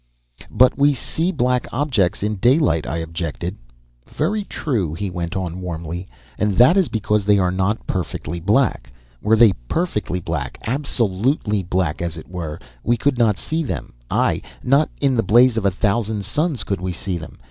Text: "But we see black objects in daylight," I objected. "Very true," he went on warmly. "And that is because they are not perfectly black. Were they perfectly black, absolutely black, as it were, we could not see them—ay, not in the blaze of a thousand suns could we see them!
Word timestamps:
"But 0.49 0.79
we 0.79 0.95
see 0.95 1.31
black 1.31 1.67
objects 1.71 2.23
in 2.23 2.37
daylight," 2.37 2.87
I 2.87 2.97
objected. 2.97 3.55
"Very 4.07 4.43
true," 4.43 4.95
he 4.95 5.11
went 5.11 5.35
on 5.35 5.61
warmly. 5.61 6.07
"And 6.39 6.57
that 6.57 6.75
is 6.75 6.87
because 6.87 7.23
they 7.23 7.37
are 7.37 7.51
not 7.51 7.85
perfectly 7.85 8.39
black. 8.39 8.91
Were 9.21 9.37
they 9.37 9.53
perfectly 9.67 10.19
black, 10.19 10.57
absolutely 10.65 11.61
black, 11.61 12.01
as 12.01 12.17
it 12.17 12.27
were, 12.27 12.57
we 12.83 12.97
could 12.97 13.19
not 13.19 13.37
see 13.37 13.61
them—ay, 13.61 14.41
not 14.63 14.89
in 14.99 15.15
the 15.15 15.21
blaze 15.21 15.55
of 15.55 15.67
a 15.67 15.69
thousand 15.69 16.25
suns 16.25 16.63
could 16.63 16.81
we 16.81 16.93
see 16.93 17.19
them! 17.19 17.37